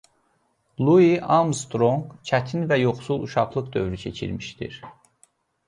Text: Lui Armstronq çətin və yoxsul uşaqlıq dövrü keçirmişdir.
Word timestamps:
Lui 0.85 1.11
Armstronq 1.35 2.15
çətin 2.29 2.65
və 2.73 2.81
yoxsul 2.85 3.29
uşaqlıq 3.29 3.71
dövrü 3.77 4.03
keçirmişdir. 4.07 4.83